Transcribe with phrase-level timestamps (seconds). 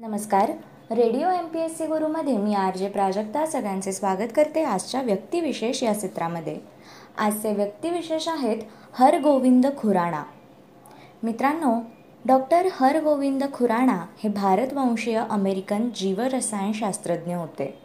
[0.00, 0.50] नमस्कार.
[0.90, 5.82] Radio M P S C गुरुमध्ये मी R J Prajakta सगळ्यांचे स्वागत करते आजच्या व्यक्तिविशेष
[5.82, 6.58] या चित्रामध्ये.
[7.18, 8.56] आजचे व्यक्तिविशेष आहेत
[8.92, 10.22] हरगोविंद खुराणा.
[11.22, 11.74] मित्रांनो
[12.24, 17.78] डॉक्टर हरगोविंद खुराणा हे भारतवंशीय अमेरिकन जीवरसायनशास्त्रज्ञ होते.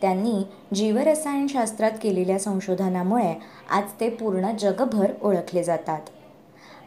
[0.00, 0.42] त्यांनी
[0.74, 3.34] जीवरसायनशास्त्रात केलेल्या संशोधनामुळे
[3.70, 6.00] आज ते पूर्ण जगभर ओळखले जातात.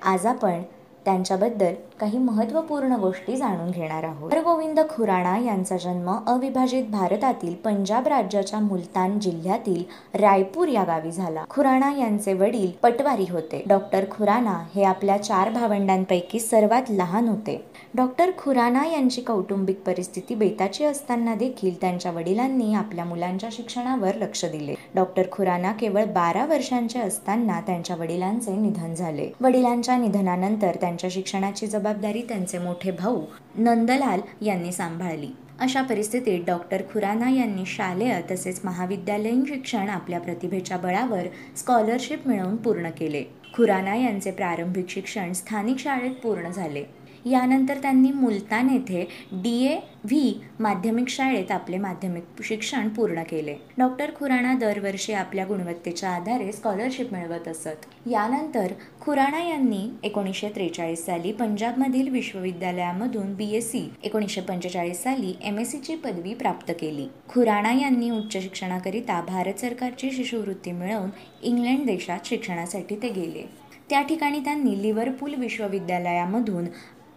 [0.05, 0.61] आज आपण
[1.05, 4.33] त्यांच्याबद्दल काही महत्त्वपूर्ण गोष्टी जाणून घेणार आहोत.
[4.33, 9.83] हरगोविंद खुराणा यांचा जन्म अविभाजित भारतातील पंजाब राज्याच्या मुलतान जिल्ह्यातील
[10.19, 11.43] रायपूर या गावी झाला.
[11.49, 13.63] खुराणा यांचे वडील पटवारी होते.
[13.67, 17.65] डॉक्टर खुराणा हे आपल्या चार भावंडांपैकी सर्वात लहान होते.
[17.95, 24.75] डॉक्टर खुराना यांची कौटुंबिक परिस्थिती बेताची असताना देखील त्यांच्या वडिलांनी आपल्या मुलांच्या शिक्षणावर लक्ष दिले.
[24.95, 29.29] डॉक्टर खुराना केवळ बारा वर्षांचे असताना त्यांच्या वडिलांचे निधन झाले.
[29.41, 33.21] वडिलांच्या निधनानंतर त्यांच्या शिक्षणाची जबाबदारी जबाबदारी त्यांचे मोठे भाऊ
[33.57, 35.27] नंदलाल यांनी सांभाळली.
[35.59, 41.23] अशा परिस्थितीत डॉक्टर खुराना यांनी शालेय तसेच महाविद्यालयीन शिक्षण आपल्या प्रतिभेच्या बळावर
[41.57, 43.23] स्कॉलरशिप मिळवून पूर्ण केले.
[43.55, 46.83] खुराना यांचे प्रारंभिक शिक्षण स्थानिक शाळेत पूर्ण झाले.
[47.25, 53.55] यानंतर त्यांनी मुलतान येथे डी ए व्ही माध्यमिक शाळेत आपले माध्यमिक शिक्षण पूर्ण केले.
[53.77, 57.85] डॉक्टर खुराणा दरवर्षी आपल्या गुणवत्तेच्या आधारे स्कॉलरशिप मिळवत असत.
[58.09, 65.59] यानंतर खुराणा यांनी एकोणीसशे त्रेचाळीस साली पंजाबमधील विश्वविद्यालयामधून बी एस सी एकोणीसशे पंचेचाळीस साली एम
[65.59, 67.07] एस सीची पदवी प्राप्त केली.
[67.29, 71.09] खुराणा यांनी उच्च शिक्षणाकरिता भारत सरकारची शिष्यवृत्ती मिळवून
[71.43, 73.49] इंग्लंड देशात शिक्षणासाठी ते गेले.
[73.89, 76.65] त्या ठिकाणी त्यांनी लिव्हरपूल विश्वविद्यालयामधून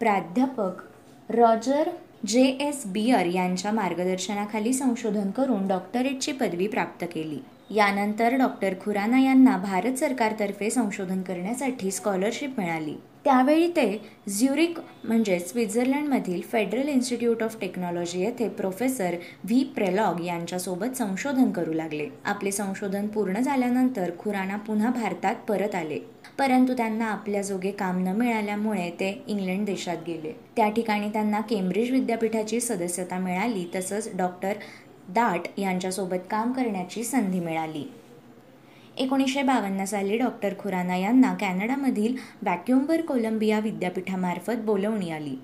[0.02, 0.70] प्राध्यापक
[1.30, 1.88] रॉजर
[2.26, 7.38] जे एस बियर यांच्या मार्गदर्शनाखाली संशोधन करून डॉक्टरेटची पदवी प्राप्त केली.
[7.74, 12.94] यानंतर डॉक्टर खुराना यांना भारत सरकारतर्फे संशोधन करण्यासाठी स्कॉलरशिप मिळाली.
[13.24, 13.86] त्यावेळी ते
[14.28, 19.62] झ्युरिक म्हणजे स्वित्झर्लंडमधील फेडरल इन्स्टिट्यूट ऑफ टेक्नॉलॉजी येथे प्रोफेसर व्ही.
[19.64, 22.08] प्रेलॉग यांच्यासोबत संशोधन करू लागले.
[22.24, 25.98] आपले संशोधन पूर्ण झाल्यानंतर खुराना पुन्हा भारतात परत आले.
[26.38, 30.32] परंतु त्यांना आपल्या जोगे काम न मिळाल्यामुळे ते इंग्लंड देशात गेले.
[30.56, 34.52] त्या ठिकाणी त्यांना केम्ब्रिज विद्यापीठाची सदस्यता मिळाली तसंच डॉक्टर
[35.14, 37.84] दाट यांच्यासोबत काम करण्याची संधी मिळाली.
[38.96, 45.34] एकोणीसशे बावन्न साली डॉक्टर खुराना यांना कॅनडामधील वॅक्युमबर कोलंबिया विद्यापीठामार्फत बोलवणी आली.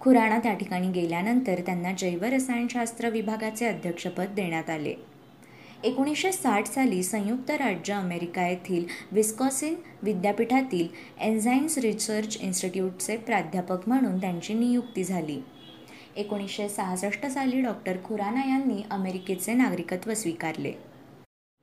[0.00, 4.94] खुराणा त्या ठिकाणी गेल्यानंतर त्यांना जैवरसायनशास्त्र विभागाचे अध्यक्षपद देण्यात आले.
[5.84, 10.88] एकोणीसशे साठ साली संयुक्त राज्य अमेरिका येथील विस्कॉसिन विद्यापीठातील
[11.20, 15.40] एन्झाईन्स रिसर्च इन्स्टिट्यूटचे प्राध्यापक म्हणून त्यांची नियुक्ती झाली.
[16.20, 20.72] एकोणीसशे सहासष्ट साली डॉक्टर खुराना यांनी अमेरिकेचे नागरिकत्व स्वीकारले.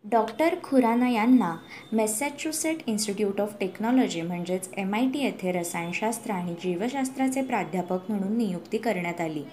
[0.05, 1.55] डॉक्टर खुराना यांना
[1.93, 8.77] मॅसॅच्युसेट इन्स्टिट्यूट ऑफ टेक्नॉलॉजी म्हणजेच एम आय टी येथे रसायनशास्त्र आणि जीवशास्त्राचे प्राध्यापक म्हणून नियुक्ती
[8.77, 9.43] करण्यात आली.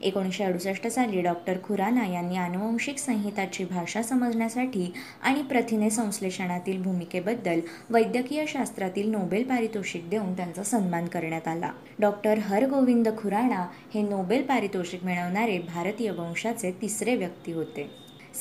[0.00, 4.92] एकोणीसशे अडुसष्ट साली डॉक्टर खुराना यांनी आनुवंशिक संहिताची भाषा समजण्यासाठी
[5.22, 11.70] आणि प्रथिने संश्लेषणातील भूमिकेबद्दल वैद्यकीय शास्त्रातील नोबेल पारितोषिक देऊन त्यांचा सन्मान करण्यात आला.
[11.98, 17.90] डॉक्टर हरगोविंद खुराणा हे नोबेल पारितोषिक मिळवणारे भारतीय वंशाचे तिसरे व्यक्ती होते.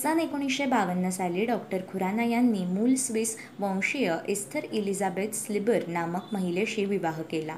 [0.04, 6.86] सन एकोणीसशे बावन्न साली डॉक्टर खुराना यांनी मूल स्विस वंशीय इस्थर इलिझाबेथ स्लिबर नामक महिलेशी
[6.86, 7.58] विवाह केला.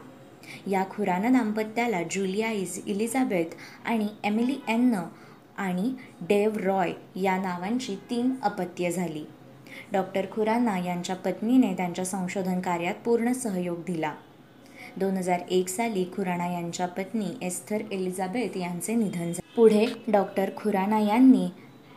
[0.68, 5.04] या खुराना दाम्पत्याला जुलिया इज इलिझाबेथ आणि एमिली एन्न
[5.58, 5.92] आणि
[6.22, 9.26] डेव रॉय या नावांची तीन अपत्य झाली.
[9.94, 14.14] डॉक्टर खुराना यांच्या पत्नीने त्यांच्या संशोधन कार्यात पूर्ण सहयोग दिला.
[14.98, 19.54] दोन हजार एक साली खुराना यांच्या पत्नी एस्थर एलिझाबेथ यांचे निधन झाले.
[19.56, 21.48] पुढे डॉक्टर खुराना यांनी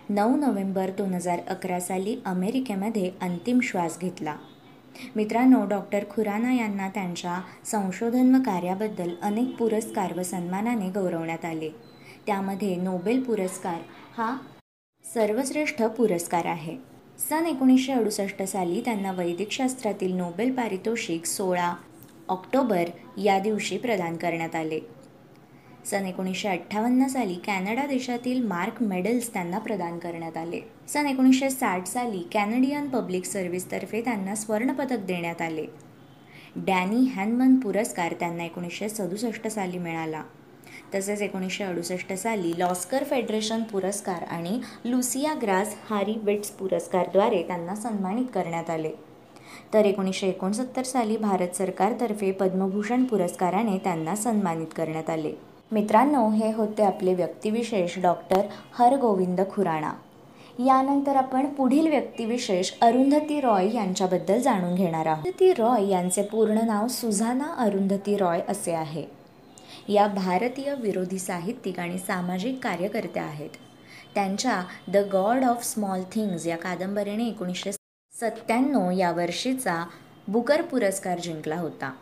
[0.09, 4.37] नऊ नोव्हेंबर दोन हजार अकरा साली अमेरिकेमध्ये अंतिम श्वास घेतला.
[5.17, 11.71] मित्रांनो डॉक्टर खुराना यांना त्यांच्या संशोधन व कार्याबद्दल अनेक पुरस्कार व सन्मानाने गौरवण्यात आले.
[12.27, 13.79] त्यामध्ये नोबेल पुरस्कार
[14.17, 14.37] हा
[15.15, 16.77] सर्वश्रेष्ठ पुरस्कार आहे.
[17.19, 21.75] सन एकोणीसशे अडुसष्ट साली त्यांना वैदिकशास्त्रातील नोबेल पारितोषिक सोळा
[22.29, 22.85] ऑक्टोबर
[23.19, 24.81] या दिवशी प्रदान करण्यात आले.
[25.85, 30.61] सन एकोणीसशे अठ्ठावन्न साली कॅनडा देशातील मार्क मेडल्स त्यांना प्रदान करण्यात आले.
[30.93, 35.67] सन एकोणीसशे साठ साली कॅनडियन पब्लिक सर्व्हिसतर्फे त्यांना स्वर्णपदक देण्यात आले.
[36.57, 40.23] डॅनी हॅनमन पुरस्कार त्यांना एकोणीसशे सदुसष्ट साली मिळाला.
[40.95, 48.27] तसेच एकोणीसशे अडुसष्ट साली लॉस्कर फेडरेशन पुरस्कार आणि लुसिया ग्रास हारी विट्स पुरस्कारद्वारे त्यांना सन्मानित
[48.35, 48.91] करण्यात आले.
[49.75, 55.33] तर एकोणीसशे एकोणसत्तर साली भारत सरकारतर्फे पद्मभूषण पुरस्काराने त्यांना सन्मानित करण्यात आले.
[55.73, 58.41] मित्रांनो हे होते आपले व्यक्तिविशेष डॉक्टर
[58.79, 59.93] हरगोविंद खुराणा.
[60.67, 65.19] यानंतर आपण पुढील व्यक्तिविशेष अरुंधती रॉय यांच्याबद्दल जाणून घेणार आहोत.
[65.19, 69.05] अरुंधती रॉय यांचे पूर्ण नाव सुझाना अरुंधती रॉय असे आहे.
[69.89, 73.51] या भारतीय विरोधी साहित्यिक आणि सामाजिक कार्यकर्त्या आहेत.
[74.15, 79.87] त्यांच्या the God of Small Things या कादंबरीने एकोणीसशे सत्त्याण्णव या वर्षीचा
[80.29, 81.93] बुकर पुरस्कार जिंकला होता.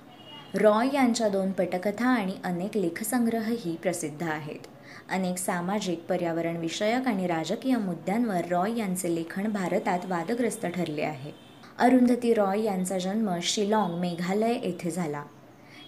[0.54, 4.77] रॉय यांच्या दोन पटकथा आणि अनेक लेखसंग्रहही प्रसिद्ध आहेत.
[5.10, 11.32] अनेक सामाजिक पर्यावरणविषयक आणि राजकीय मुद्द्यांवर रॉय यांचे लेखन भारतात वादग्रस्त ठरले आहे.
[11.78, 15.22] अरुंधती रॉय यांचा जन्म शिलाँग मेघालय येथे झाला.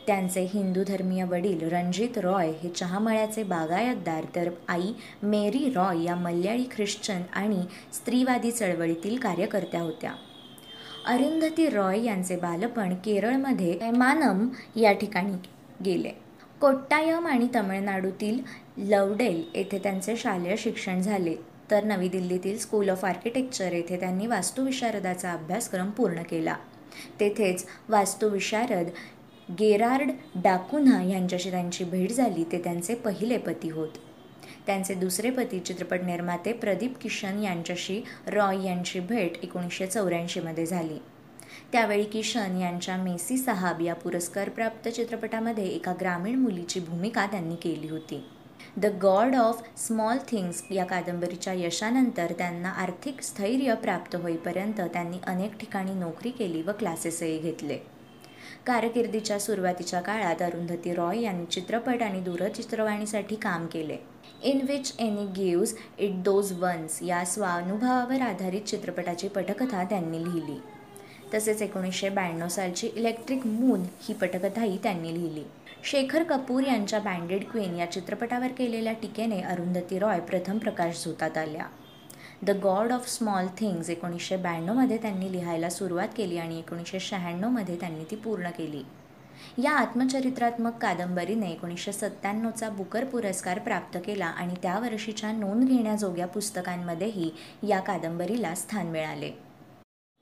[0.06, 6.64] त्यांचे हिंदू धर्मीय वडील रणजित रॉय हे चहामळ्याचे बागायतदार तर आई मेरी रॉय या मल्याळी
[6.72, 7.62] ख्रिश्चन आणि
[7.92, 10.12] स्त्रीवादी चळवळीतील कार्यकर्त्या होत्या.
[11.06, 15.32] अरुंधती रॉय यांचे बालपण केरळमध्ये मानम या ठिकाणी
[15.84, 16.19] गेले.
[16.60, 18.40] कोट्टायम आणि तमिळनाडूतील
[18.76, 21.34] लवडेल येथे त्यांचे शालेय शिक्षण झाले.
[21.70, 26.56] तर नवी दिल्लीतील स्कूल ऑफ आर्किटेक्चर येथे त्यांनी वास्तुविशारदाचा अभ्यासक्रम पूर्ण केला.
[27.20, 28.88] तेथेच वास्तुविशारद
[29.60, 32.44] गेरार्ड डाकुन्हा यांच्याशी त्यांची भेट झाली.
[32.52, 33.88] ते त्यांचे पहिले पती होत.
[34.66, 40.98] त्यांचे दुसरे पती चित्रपट निर्माते प्रदीप किशन यांच्याशी रॉय यांची भेट एकोणीसशे चौऱ्याऐंशीमध्ये झाली.
[41.72, 48.24] त्यावेळी किशन यांच्या मेसी साहाब या पुरस्कारप्राप्त चित्रपटामध्ये एका ग्रामीण मुलीची भूमिका त्यांनी केली होती.
[48.76, 55.56] The God of Small Things या कादंबरीच्या यशानंतर त्यांना आर्थिक स्थैर्य प्राप्त होईपर्यंत त्यांनी अनेक
[55.60, 57.78] ठिकाणी नोकरी केली व क्लासेसही घेतले.
[58.66, 63.96] कारकिर्दीच्या सुरुवातीच्या काळात अरुंधती रॉय यांनी चित्रपट आणि दूरचित्रवाणीसाठी काम केले.
[64.42, 70.58] In which Annie gives it those ones या स्वानुभवावर आधारित चित्रपटाची पटकथा त्यांनी लिहिली.
[71.34, 75.44] तसेच एकोणीसशे ब्याण्णव सालची इलेक्ट्रिक मून ही पटकथाही त्यांनी लिहिली.
[75.84, 81.66] शेखर कपूर यांच्या बँडेड क्वीन या चित्रपटावर केलेल्या टीकेने अरुंधती रॉय प्रथम प्रकाश झोतात आल्या.
[82.42, 88.04] The God of Small Things एकोणीसशे ब्याण्णवमध्ये त्यांनी लिहायला सुरुवात केली आणि एकोणीसशे शहाण्णवमध्ये त्यांनी
[88.10, 88.82] ती पूर्ण केली.
[89.62, 97.30] या आत्मचरित्रात्मक कादंबरीने एकोणीसशे सत्त्याण्णवचा बुकर पुरस्कार प्राप्त केला आणि त्या वर्षीच्या नोंद घेण्याजोग्या पुस्तकांमध्येही
[97.68, 99.49] या कादंबरीला स्थान मिळाले.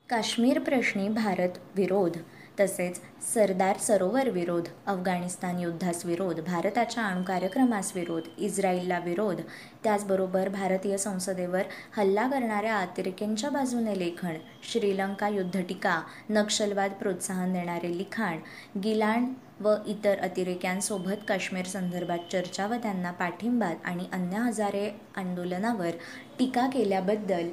[0.08, 2.16] काश्मीर प्रश्नी भारत विरोध
[2.60, 9.40] तसेच सरदार सरोवर विरोध अफगाणिस्तान युद्धास विरोध भारताच्या अणुकार्यक्रमास विरोध इस्रायलला विरोध
[9.84, 11.62] त्याचबरोबर भारतीय संसदेवर
[11.96, 14.38] हल्ला करणाऱ्या अतिरेक्यांच्या बाजूने लेखन
[14.72, 16.00] श्रीलंका युद्धटीका
[16.30, 18.38] नक्षलवाद प्रोत्साहन देणारे लिखाण
[18.84, 25.90] गिलाण व इतर अतिरेक्यांसोबत काश्मीर संदर्भात चर्चा व त्यांना पाठिंबा आणि अन्य हजारे आंदोलनावर
[26.38, 27.48] टीका केल्याबद्दल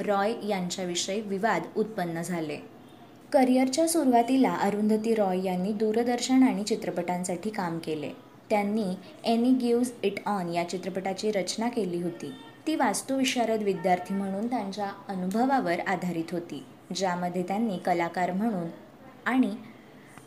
[0.00, 2.58] रॉय यांच्याविषयी विवाद उत्पन्न झाले.
[3.32, 8.10] करिअरच्या सुरुवातीला अरुंधती रॉय यांनी दूरदर्शन आणि चित्रपटांसाठी काम केले.
[8.50, 8.84] त्यांनी
[9.24, 12.32] एनी गिव्ज इट ऑन या चित्रपटाची रचना केली होती.
[12.66, 16.64] ती वास्तुविशारद विद्यार्थी म्हणून त्यांच्या अनुभवावर आधारित होती
[16.96, 18.68] ज्यामध्ये त्यांनी कलाकार म्हणून
[19.26, 19.54] आणि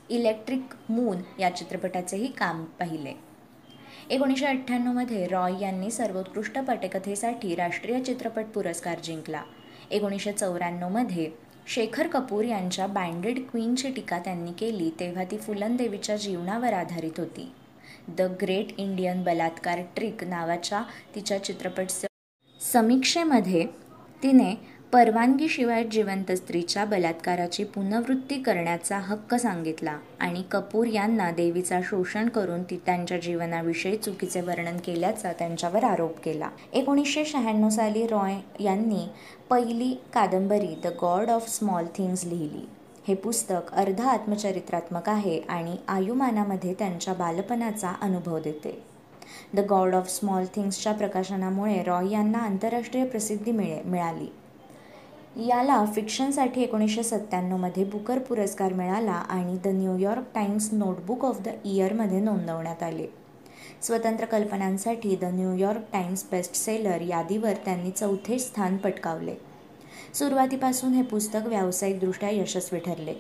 [0.10, 3.14] इलेक्ट्रिक मून या चित्रपटाचेही काम पाहिले.
[4.10, 9.42] एकोणीसशे अठ्ठ्याण्णवमध्ये रॉय यांनी सर्वोत्कृष्ट पटकथेसाठी राष्ट्रीय चित्रपट पुरस्कार जिंकला.
[9.92, 11.30] एकोणीसशे चौऱ्याण्णवमध्ये
[11.68, 17.52] शेखर कपूर यांच्या बँडेड क्वीनची टीका त्यांनी केली तेव्हा ती फुलनदेवीच्या जीवनावर आधारित होती.
[18.08, 20.84] द ग्रेट इंडियन बलात्कार ट्रिक नावाच्या
[21.16, 21.90] तिच्या चित्रपट
[22.62, 23.66] समीक्षेमध्ये
[24.24, 24.54] तिने
[24.94, 32.78] परवानगीशिवाय जिवंत स्त्रीच्या बलात्काराची पुनर्वृत्ती करण्याचा हक्क सांगितला आणि कपूर यांना देवीचा शोषण करून ती
[32.86, 36.50] त्यांच्या जीवनाविषयी चुकीचे वर्णन केल्याचा त्यांच्यावर आरोप केला.
[36.74, 39.08] एकोणीसशे शहाण्णव साली रॉय यांनी
[39.50, 42.66] पहिली कादंबरी the God of Small Things लिहिली.
[43.08, 48.82] हे पुस्तक अर्ध आत्मचरित्रात्मक आहे आणि आयुमानामध्ये त्यांच्या बालपणाचा अनुभव देते.
[49.54, 54.28] द गॉड ऑफ स्मॉल थिंग्सच्या प्रकाशनामुळे रॉय यांना आंतरराष्ट्रीय प्रसिद्धी मिळे मिळाली.
[55.36, 62.20] याला फिक्शनसाठी एकोणीसशे सत्त्याण्णवमध्ये बुकर पुरस्कार मिळाला आणि the New York Times notebook of the इयरमध्ये
[62.20, 63.08] नोंदवण्यात आले.
[63.82, 69.36] स्वतंत्र कल्पनांसाठी the New York Times best seller यादीवर त्यांनी चौथे स्थान पटकावले.
[70.14, 73.14] सुरुवातीपासून हे पुस्तक व्यावसायिकदृष्ट्या यशस्वी ठरले.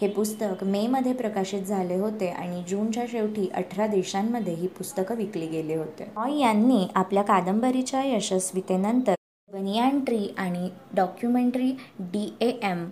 [0.00, 5.76] हे पुस्तक मेमध्ये प्रकाशित झाले होते आणि जूनच्या शेवटी अठरा देशांमध्ये ही पुस्तकं विकली गेले
[5.76, 6.04] होते.
[6.16, 9.14] रॉय यांनी आपल्या कादंबरीच्या यशस्वीतेनंतर
[9.50, 12.84] बनियान ट्री आणि डॉक्युमेंटरी डी ए एम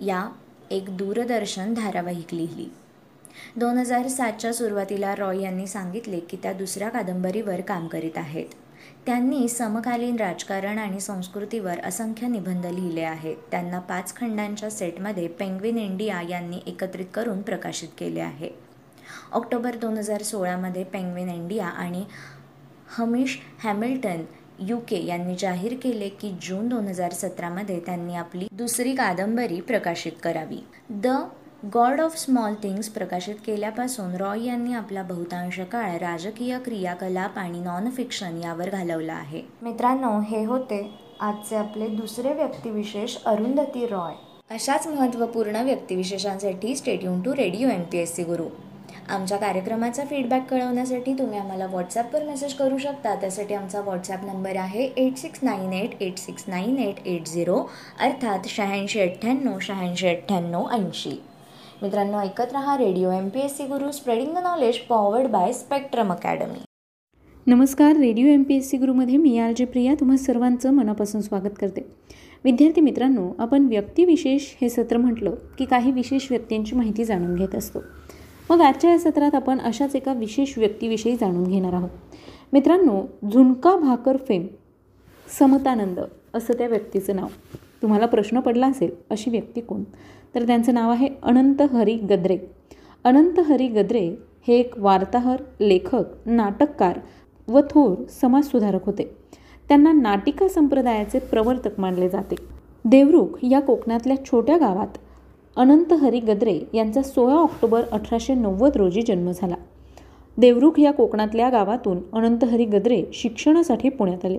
[0.00, 0.28] या
[0.70, 2.68] एक दूरदर्शन धारावाहिक लिहिली.
[3.56, 8.46] दोन हजार सातच्या सुरुवातीला रॉय यांनी सांगितले की त्या दुसऱ्या कादंबरीवर काम करीत आहेत.
[9.06, 13.36] त्यांनी समकालीन राजकारण आणि संस्कृतीवर असंख्य निबंध लिहिले आहेत.
[13.50, 18.50] त्यांना पाच खंडांच्या सेटमध्ये पेंग्विन इंडिया यांनी एकत्रित करून प्रकाशित केले आहे.
[19.32, 22.04] ऑक्टोबर दोन हजार सोळामध्ये पेंग्विन इंडिया आणि
[22.88, 24.22] हमिश हॅमिल्टन
[24.60, 30.12] यू के यांनी जाहीर केले की जून दोन हजार सतरामध्ये त्यांनी आपली दुसरी कादंबरी प्रकाशित
[30.22, 30.58] करावी.
[30.90, 31.06] The
[31.74, 37.90] God of Small Things प्रकाशित केल्यापासून रॉय यांनी आपला बहुतांश काळ राजकीय क्रियाकलाप आणि नॉन
[37.90, 39.42] फिक्शन यावर घालवला आहे.
[39.62, 40.80] मित्रांनो हे होते
[41.20, 44.12] आजचे आपले दुसरे व्यक्तिविशेष अरुंधती रॉय.
[44.50, 48.44] अशाच महत्त्वपूर्ण व्यक्तिविशेषांसाठी stay tuned to radio M P S C Guru
[49.08, 53.14] आमच्या कार्यक्रमाचा फीडबॅक कळवण्यासाठी तुम्ही आम्हाला व्हॉट्सॲपवर मेसेज करू शकता.
[53.14, 57.58] त्यासाठी आमचा व्हॉट्सॲप नंबर आहे eight six nine eight eight six nine eight eight zero
[58.00, 61.16] अर्थात शहाऐंशी अठ्ठ्याण्णव शहाऐंशी अठ्ठ्याण्णव ऐंशी.
[61.82, 66.12] मित्रांनो ऐकत रहा radio M P S C Guru spreading the knowledge powered by Spectrum
[66.12, 66.64] academy
[67.46, 71.58] नमस्कार radio M P S C गुरुमध्ये मी आर जे प्रिया तुम्हा सर्वांचं मनापासून स्वागत
[71.60, 71.80] करते.
[72.44, 77.80] विद्यार्थी मित्रांनो आपण व्यक्तिविशेष हे सत्र म्हटलं की काही विशेष व्यक्तींची माहिती जाणून घेत असतो.
[78.50, 81.90] मग आजच्या या सत्रात आपण अशाच एका विशेष व्यक्तीविषयी जाणून घेणार आहोत.
[82.52, 84.46] मित्रांनो झुणका भाकर फेम
[85.38, 86.00] समतानंद
[86.34, 87.26] असं त्या व्यक्तीचं नाव.
[87.82, 89.84] तुम्हाला प्रश्न पडला असेल अशी व्यक्ती कोण?
[90.34, 92.38] तर त्यांचं नाव आहे अनंत हरी गद्रे.
[93.04, 94.16] अनंत हरी गद्रे
[94.48, 96.98] हे एक वार्ताहर लेखक नाटककार
[97.48, 99.16] व थोर समाजसुधारक होते.
[99.68, 102.34] त्यांना नाटिका संप्रदायाचे प्रवर्तक मानले जाते.
[102.84, 104.98] देवरुख या कोकणातल्या छोट्या गावात
[105.56, 109.54] अनंत हरी गद्रे यांचा सोळा ऑक्टोबर अठराशे नव्वद रोजी जन्म झाला.
[110.38, 114.38] देवरुख या कोकणातल्या गावातून अनंत हरी गद्रे शिक्षणासाठी पुण्यात आले.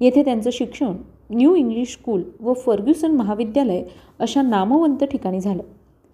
[0.00, 0.92] येथे त्यांचं शिक्षण
[1.30, 3.84] न्यू इंग्लिश स्कूल व फर्ग्युसन महाविद्यालय
[4.18, 5.62] अशा नामवंत ठिकाणी झालं.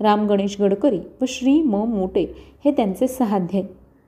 [0.01, 3.63] राम गणेश गडकरी व श्री म मोटे हे त्यांचे सहाध्याय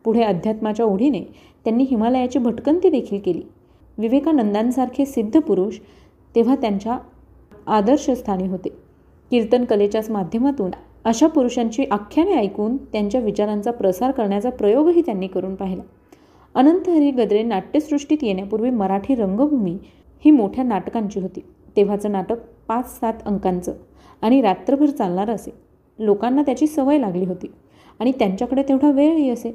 [0.05, 1.21] पुढे अध्यात्माच्या ओढीने
[1.65, 3.43] त्यांनी हिमालयाची भटकंती देखील केली.
[3.99, 5.79] विवेकानंदांसारखे सिद्ध पुरुष
[6.35, 6.99] तेव्हा त्यांच्या
[7.67, 8.84] आदर्शस्थानी होते.
[9.31, 10.71] कीर्तन कलेच्याच माध्यमातून
[11.05, 15.83] अशा पुरुषांची आख्याने ऐकून त्यांच्या विचारांचा प्रसार करण्याचा प्रयोगही त्यांनी करून पाहिला.
[16.55, 19.77] अनंत हरी गद्रे नाट्यसृष्टीत येण्यापूर्वी मराठी रंगभूमी
[20.25, 21.41] ही मोठ्या नाटकांची होती.
[21.77, 22.39] तेव्हाचं नाटक
[22.69, 23.73] पाच सात अंकांचं
[24.23, 25.51] आणि रात्रभर चालणारं असे.
[25.99, 27.51] लोकांना त्याची सवय लागली होती
[28.01, 29.53] आणि त्यांच्याकडे तेवढा वेळही असे.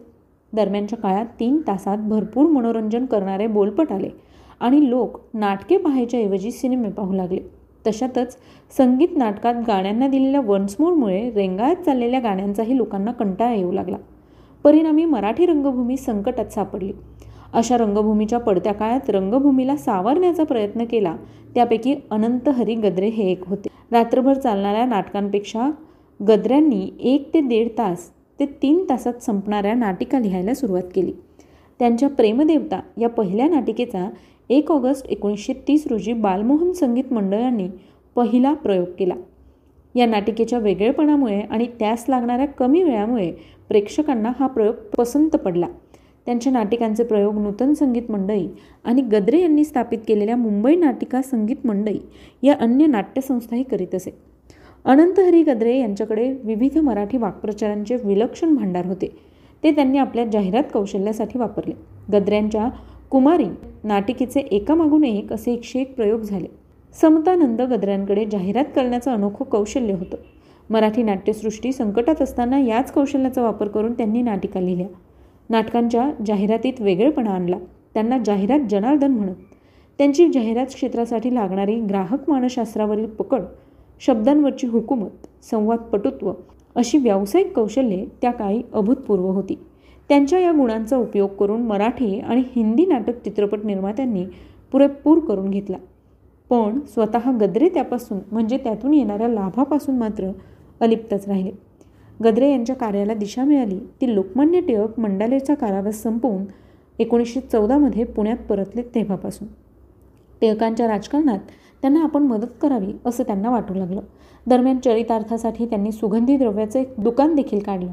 [0.53, 4.09] दरम्यानच्या काळात तीन तासात भरपूर मनोरंजन करणारे बोलपट आले
[4.59, 7.39] आणि लोक नाटके पाहायच्या ऐवजी सिनेमे पाहू लागले.
[7.87, 8.37] तशातच
[8.77, 13.97] संगीत नाटकात गाण्यांना दिलेल्या वन्समोरमुळे रेंगाळत चाललेल्या गाण्यांचाही लोकांना कंटाळा येऊ लागला.
[14.63, 16.91] परिणामी मराठी रंगभूमी संकटात सापडली.
[17.53, 21.15] अशा रंगभूमीच्या पडत्या काळात रंगभूमीला सावरण्याचा प्रयत्न केला
[21.55, 23.69] त्यापैकी अनंत हरी गद्रे हे एक होते.
[23.91, 25.69] रात्रभर चालणाऱ्या नाटकांपेक्षा
[26.19, 28.09] गद्र्यांनी एक ते दीड तास
[28.39, 31.11] ते तीन तासात संपणाऱ्या नाटिका लिहायला सुरुवात केली.
[31.79, 34.09] त्यांच्या प्रेमदेवता या पहिल्या नाटिकेचा
[34.49, 37.67] एक ऑगस्ट एकोणीसशे तीस रोजी बालमोहन संगीत मंडळांनी
[38.15, 39.13] पहिला प्रयोग केला.
[39.95, 43.31] या नाटिकेच्या वेगळेपणामुळे आणि त्यास लागणाऱ्या कमी वेळामुळे
[43.69, 45.67] प्रेक्षकांना हा प्रयोग पसंत पडला.
[46.25, 48.47] त्यांच्या नाटिकांचे प्रयोग नूतन संगीत मंडळी
[48.83, 51.99] आणि गद्रे यांनी स्थापित केलेल्या मुंबई नाटिका संगीत मंडळी
[52.43, 54.17] या अन्य नाट्यसंस्थाही करीत असे.
[54.85, 59.15] अनंत हरी गद्रे यांच्याकडे विविध मराठी वाक्प्रचारांचे विलक्षण भांडार होते.
[59.63, 61.73] ते त्यांनी आपल्या जाहिरात कौशल्यासाठी वापरले.
[62.13, 62.69] गद्र्यांच्या
[63.09, 63.45] कुमारी
[63.83, 66.45] नाटिकेचे एकामागून एक असे एकशे एक प्रयोग झाले?
[67.01, 70.17] समतानंद गद्र्यांकडे जाहिरात करण्याचं अनोखं कौशल्य होतं.
[70.69, 74.87] मराठी नाट्यसृष्टी संकटात असताना याच कौशल्याचा वापर करून त्यांनी नाटिका लिहिल्या.
[75.49, 77.57] नाटकांच्या जाहिरातीत वेगळेपणा आणला.
[77.93, 79.35] त्यांना जाहिरात जनार्दन म्हणत.
[79.97, 83.41] त्यांची जाहिरात क्षेत्रासाठी लागणारी ग्राहक मानशास्त्रावरील पकड
[83.99, 86.33] शब्दांवरची हुकूमत संवाद पटुत्व
[86.75, 89.59] अशी व्यावसायिक कौशल्ये त्या काळी अभूतपूर्व होती.
[90.09, 94.25] त्यांच्या या गुणांचा उपयोग करून मराठी आणि हिंदी नाटक चित्रपट निर्मात्यांनी
[94.71, 95.77] पुरेपूर करून घेतला.
[96.49, 100.31] पण स्वतः गद्रे त्यापासून म्हणजे त्यातून येणाऱ्या लाभापासून मात्र
[100.79, 101.51] अलिप्तच राहिले.
[102.23, 106.43] गद्रे यांच्या कार्याला दिशा मिळाली ती लोकमान्य टिळक मंडालेचा कारावास संपवून
[106.99, 109.47] एकोणीसशे चौदामध्ये पुण्यात परतले तेव्हापासून.
[110.41, 111.39] टिळकांच्या राजकारणात
[111.81, 114.01] त्यांना आपण मदत करावी असं त्यांना वाटू लागलं.
[114.47, 117.91] दरम्यान चरितार्थासाठी त्यांनी सुगंधी द्रव्याचं एक दुकान देखील काढलं.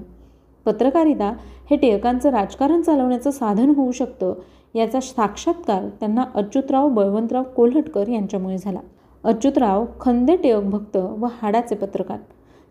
[0.66, 1.32] पत्रकारिता
[1.70, 4.35] हे टिळकांचं राजकारण चालवण्याचं साधन होऊ शकतं
[4.75, 8.78] याचा साक्षात्कार त्यांना अच्युतराव बळवंतराव कोल्हटकर यांच्यामुळे झाला.
[9.25, 12.18] अच्युतराव खंदे टिळक भक्त व हाडाचे पत्रकार.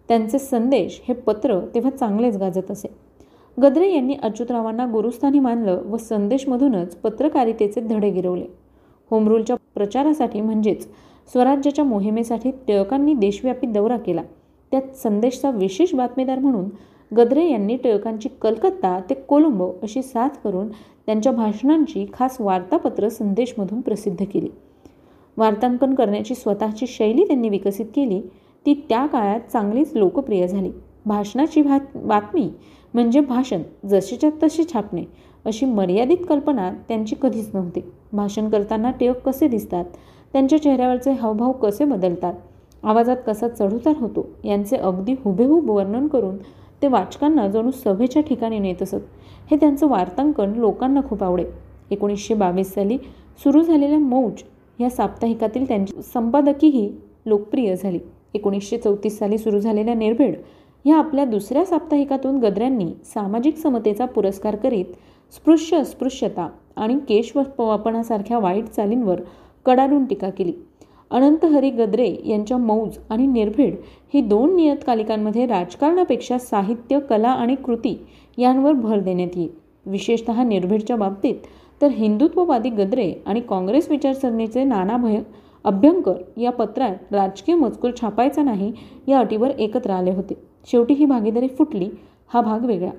[0.07, 2.87] त्यांचे संदेश हे पत्र तेव्हा चांगलेच गाजत असे.
[3.57, 8.45] गद्रे यांनी अच्युतरावांना गुरुस्थानी मानलं व संदेशमधूनच पत्रकारितेचे धडे गिरवले.
[9.11, 10.87] होमरूलच्या प्रचारासाठी म्हणजेच
[11.31, 14.21] स्वराज्याच्या मोहिमेसाठी टिळकांनी देशव्यापी दौरा केला.
[14.71, 16.69] त्यात संदेशचा विशेष बातमीदार म्हणून
[17.17, 20.69] गद्रे यांनी टिळकांची कलकत्ता ते कोलंबो अशी साथ करून
[21.05, 24.49] त्यांच्या भाषणांची खास वार्तापत्र संदेशमधून प्रसिद्ध केली.
[25.37, 28.21] वार्तांकन करण्याची स्वतःची शैली त्यांनी विकसित केली.
[28.65, 30.71] ती त्या काळात चांगलीच लोकप्रिय झाली.
[31.05, 32.49] भाषणाची भात बातमी
[32.93, 35.03] म्हणजे भाषण जशीच्या तसे छापणे
[35.45, 37.81] अशी मर्यादित कल्पना त्यांची कधीच नव्हती.
[38.13, 39.85] भाषण करताना टिळक कसे दिसतात?
[40.33, 42.33] त्यांच्या चेहऱ्यावरचे हावभाव कसे बदलतात?
[42.83, 44.25] आवाजात कसा चढउतार होतो?
[44.43, 46.37] यांचे अगदी हुबेहूब वर्णन करून
[46.81, 49.01] ते वाचकांना जणू सभेच्या ठिकाणी नेत असत.
[49.51, 51.45] हे त्यांचं वार्तांकन लोकांना खूप आवडे.
[51.91, 52.97] एकोणीसशे बावीस साली
[53.43, 54.43] सुरू झालेल्या मौज
[54.79, 56.89] या साप्ताहिकातील त्यांची संपादकीही
[57.25, 57.99] लोकप्रिय झाली.
[58.33, 60.35] एकोणीसशे चौतीस साली सुरू झालेल्या निर्भेड
[60.85, 64.85] ह्या आपल्या दुसऱ्या साप्ताहिकातून गद्र्यांनी सामाजिक समतेचा पुरस्कार करीत
[65.33, 69.21] स्पृश्य अस्पृश्यता आणि केशवपणासारख्या वाईट चालींवर
[69.65, 70.53] कडाडून टीका केली.
[71.11, 73.75] अनंत हरी गद्रे यांच्या मौज आणि निर्भीड
[74.13, 77.97] ही दोन नियतकालिकांमध्ये राजकारणापेक्षा साहित्य कला आणि कृती
[78.37, 79.49] यांवर भर देण्यात येईल.
[79.85, 81.35] विशेषतः निर्भीडच्या बाबतीत
[81.81, 85.19] तर हिंदुत्ववादी गद्रे आणि काँग्रेस विचारसरणीचे नाना भय
[85.65, 88.71] अभ्यंकर या पत्रात राजकीय मजकूर छापायचा नाही
[89.07, 90.33] या अटीवर एकत्र आले होते.
[90.71, 91.89] शेवटी ही भागीदारी फुटली
[92.33, 92.91] हा भाग वेगळा.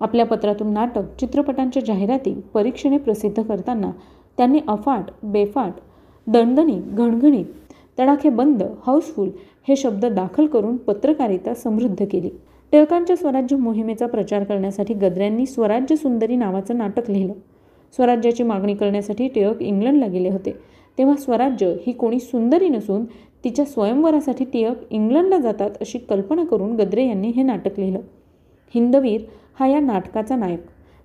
[0.00, 3.90] आपल्या पत्रातून नाटक चित्रपटांच्या जाहिराती परीक्षेने प्रसिद्ध करताना
[4.38, 5.72] त्यांनी अफाट बेफाट
[6.26, 7.44] दणदणीत घणघणीत
[7.98, 9.30] तडाखे बंद हाऊसफुल
[9.68, 12.30] हे शब्द दाखल करून पत्रकारिता समृद्ध केली.
[12.72, 17.32] टिळकांच्या स्वराज्य मोहिमेचा प्रचार करण्यासाठी गद्र्यांनी स्वराज्य सुंदरी नावाचं नाटक लिहिलं.
[17.96, 20.50] स्वराज्याची मागणी करण्यासाठी टिळक इंग्लंडला गेले होते.
[20.98, 23.04] तेव्हा स्वराज्य ही कोणी सुंदरी नसून
[23.44, 28.00] तिच्या स्वयंवरासाठी टिळक इंग्लंडला जातात अशी कल्पना करून गद्रे यांनी हे नाटक लिहिलं.
[28.74, 29.20] हिंदवीर
[29.60, 30.60] हा या नाटकाचा नायक.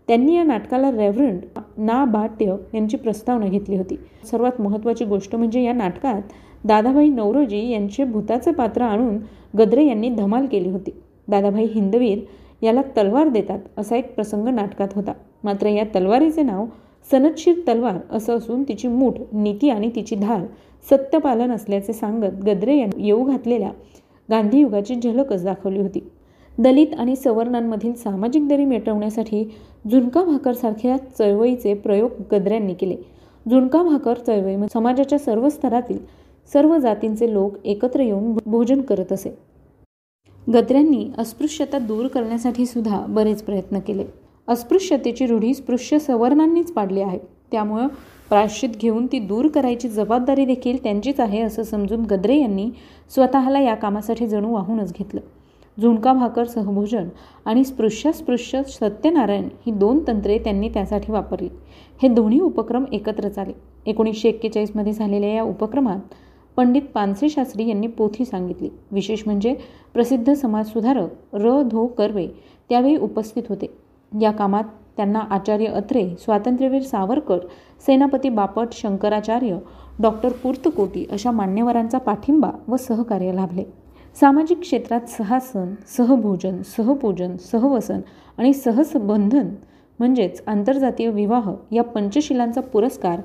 [0.07, 3.95] त्यांनी या नाटकाला रेव्हरंड ना भाट्य यांची प्रस्तावना घेतली होती.
[4.31, 6.21] सर्वात महत्त्वाची गोष्ट म्हणजे या नाटकात
[6.65, 9.17] दादाभाई नवरोजी यांचे भूताचे पात्र आणून
[9.57, 10.91] गद्रे यांनी धमाल केली होती.
[11.27, 12.19] दादाभाई हिंदवीर
[12.61, 15.13] याला तलवार देतात असा एक प्रसंग नाटकात होता.
[15.43, 16.65] मात्र या तलवारीचे नाव
[17.11, 20.45] सनदशीर तलवार असं असून तिची मूठ नीती आणि तिची धार
[20.87, 23.69] सत्यपालन असल्याचे सांगत गद्रे यांनी येऊ घातलेल्या
[24.29, 25.99] गांधीयुगाची झलकच दाखवली होती.
[26.57, 29.43] दलित आणि सवर्णांमधील सामाजिक दरी मिटवण्यासाठी
[29.91, 32.95] झुणका भाकरसारख्या चळवळीचे प्रयोग गद्र्यांनी केले.
[33.49, 35.97] झुणका भाकर चळवळी म्हणजे समाजाच्या सर्व स्तरातील
[36.53, 39.29] सर्व जातींचे लोक एकत्र येऊन भोजन करत असे.
[40.53, 44.05] गद्र्यांनी अस्पृश्यता दूर करण्यासाठी सुद्धा बरेच प्रयत्न केले.
[44.47, 47.19] अस्पृश्यतेची रूढी स्पृश्य सवर्णांनीच पाडली आहे.
[47.51, 47.87] त्यामुळं
[48.29, 52.69] प्राश्चित घेऊन ती दूर करायची जबाबदारी देखील त्यांचीच आहे असं समजून गद्रे यांनी
[53.13, 55.21] स्वतःला या कामासाठी जणू वाहूनच घेतलं.
[55.81, 57.07] झुणका भाकर सहभोजन
[57.45, 61.49] आणि स्पृश्यास्पृश्य सत्यनारायण ही दोन तंत्रे त्यांनी त्यासाठी वापरली.
[62.01, 63.53] हे दोन्ही उपक्रम एकत्र चाले
[63.85, 65.99] एकोणीसशे एक्केचाळीसमध्ये झालेल्या या उपक्रमात
[66.57, 68.69] पंडित पानसे शास्त्री यांनी पोथी सांगितली.
[68.91, 69.55] विशेष म्हणजे
[69.93, 71.61] प्रसिद्ध समाजसुधारक र.
[71.61, 71.85] धो.
[71.87, 72.27] कर्वे
[72.69, 73.73] त्यावेळी उपस्थित होते.
[74.21, 74.63] या कामात
[74.97, 77.39] त्यांना आचार्य अत्रे स्वातंत्र्यवीर सावरकर
[77.85, 79.57] सेनापती बापट शंकराचार्य
[79.99, 83.63] डॉक्टर पुर्तकोटी अशा मान्यवरांचा पाठिंबा व सहकार्य लाभले.
[84.19, 87.99] सामाजिक क्षेत्रात सहासन सहभोजन सहपूजन सहवसन
[88.37, 89.47] आणि सहसबंधन
[89.99, 93.19] म्हणजेच आंतरजातीय विवाह या पंचशिलांचा पुरस्कार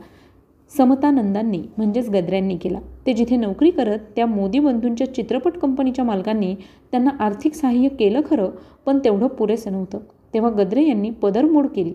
[0.77, 2.79] समतानंदांनी म्हणजेच गद्र्यांनी केला.
[3.07, 6.55] ते जिथे नोकरी करत त्या मोदी बंधूंच्या चित्रपट कंपनीच्या मालकांनी
[6.91, 8.51] त्यांना आर्थिक सहाय्य केलं खरं
[8.87, 9.99] पण तेवढं पुरेसं नव्हतं.
[10.35, 11.95] तेव्हा गद्रे यांनी पदरमोड केली.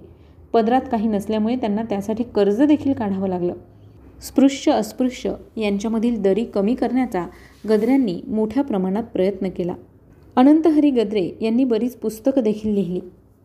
[0.54, 3.54] पदरात काही नसल्यामुळे त्यांना त्यासाठी कर्ज देखील काढावं लागलं.
[4.22, 7.26] स्पृश्य अस्पृश्य यांच्यामधील दरी कमी करण्याचा
[7.70, 9.74] गद्र्यांनी मोठ्या प्रमाणात प्रयत्न केला.
[10.36, 13.00] अनंतहरी गद्रे यांनी बरीच पुस्तकं देखील लिहिली.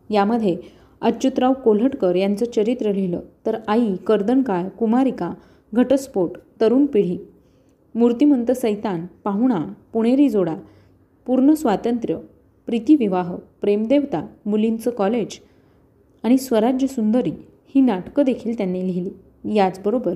[0.09, 0.57] यामध्ये
[1.01, 5.31] अच्युतराव कोल्हटकर यांचं चरित्र लिहिलं तर आई कर्दनकाळ कुमारिका
[5.73, 7.17] घटस्फोट तरुण पिढी
[7.95, 10.55] मूर्तिमंत सैतान पाहुणा पुणेरी जोडा
[11.25, 12.17] पूर्ण स्वातंत्र्य
[12.65, 15.39] प्रीतिविवाह प्रेमदेवता मुलींचं कॉलेज
[16.23, 17.31] आणि स्वराज्य सुंदरी
[17.75, 19.09] ही नाटकं देखील त्यांनी लिहिली.
[19.55, 20.13] याचबरोबर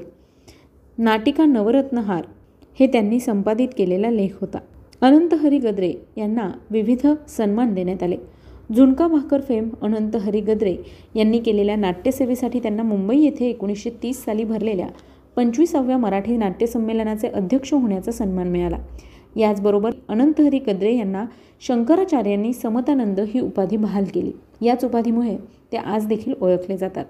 [0.98, 2.24] नाटिका नवरत्नहार
[2.80, 4.58] हे त्यांनी संपादित केलेला लेख होता.
[5.02, 8.18] अनंत हरी गद्रे यांना विविध सन्मान देण्यात आले.
[8.76, 10.76] झुणका भाकर फेम अनंत हरी गद्रे
[11.16, 14.88] यांनी केलेल्या नाट्यसेवेसाठी त्यांना मुंबई येथे एकोणीसशे तीस साली भरलेल्या
[15.36, 18.78] पंचवीसाव्या मराठी नाट्यसंमेलनाचे अध्यक्ष होण्याचा सन्मान मिळाला.
[19.38, 21.26] याचबरोबर अनंत हरी गद्रे यांना
[21.62, 24.32] शंकराचार्यांनी समतानंद ही उपाधी बहाल केली.
[24.62, 25.38] याच उपाधीमुळे
[25.72, 27.06] ते आज देखील ओळखले जातात.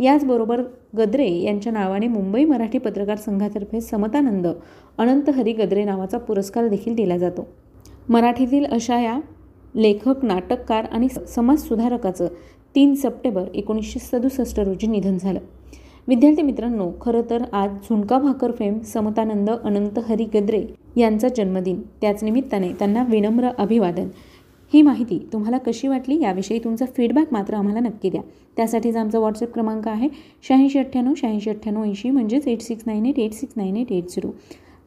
[0.00, 0.62] याचबरोबर
[0.98, 4.46] गद्रे यांच्या नावाने मुंबई मराठी पत्रकार संघातर्फे समतानंद
[4.98, 7.46] अनंत हरी गद्रे नावाचा पुरस्कार देखील दिला जातो.
[8.08, 9.20] मराठीतील अशा या
[9.76, 12.26] लेखक नाटककार आणि समाजसुधारकाचं
[12.74, 15.40] तीन सप्टेंबर एकोणीसशे सदुसष्ट रोजी निधन झालं.
[16.08, 20.64] विद्यार्थी मित्रांनो खरं तर आज झुणका भाकर फेम समतानंद अनंत हरी गद्रे
[20.96, 21.82] यांचा जन्मदिन.
[22.00, 24.08] त्याच निमित्ताने त्यांना विनम्र अभिवादन.
[24.72, 28.20] ही माहिती तुम्हाला कशी वाटली याविषयी तुमचा फीडबॅक मात्र आम्हाला नक्की द्या.
[28.56, 30.08] त्यासाठीचा आमचा व्हॉट्सअप क्रमांक आहे
[30.48, 34.08] शहाऐंशी अठ्ठ्याण्णव शहाऐंशी अठ्ठ्याण्णव ऐंशी म्हणजेच eight six nine eight eight six nine eight eight
[34.08, 34.30] zero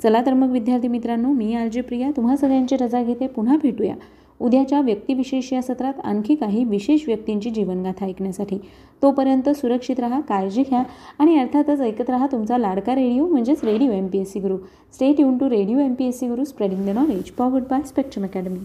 [0.03, 2.11] चला तर मग विद्यार्थी मित्रांनो मी आर जे प्रिया.
[2.17, 3.27] तुम्हा सगळ्यांची रजा घेते.
[3.27, 3.95] पुन्हा भेटूया.
[4.39, 8.57] उद्याच्या व्यक्तिविशेष या सत्रात आणखी काही विशेष व्यक्तींची जीवनगाथा ऐकण्यासाठी.
[9.01, 10.83] तोपर्यंत सुरक्षित राहा काळजी घ्या
[11.19, 14.57] आणि अर्थातच ऐकत राहा तुमचा लाडका रेडिओ म्हणजेच radio M P S C Guru
[14.93, 18.23] stay युन to radio M P S C Guru spreading the knowledge powered by Spectrum
[18.23, 18.59] academy